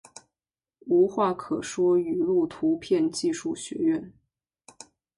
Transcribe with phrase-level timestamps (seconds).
[0.87, 4.11] 无话可说语录图片技术学院